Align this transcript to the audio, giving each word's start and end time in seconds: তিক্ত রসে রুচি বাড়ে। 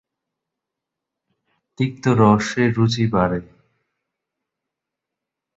তিক্ত 1.77 2.03
রসে 2.19 2.63
রুচি 2.75 3.03
বাড়ে। 3.13 3.39